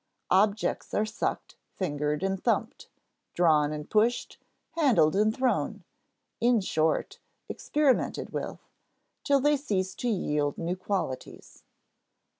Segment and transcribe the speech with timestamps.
[0.31, 2.89] Objects are sucked, fingered, and thumped;
[3.35, 4.39] drawn and pushed,
[4.71, 5.83] handled and thrown;
[6.39, 8.67] in short, experimented with,
[9.23, 11.61] till they cease to yield new qualities.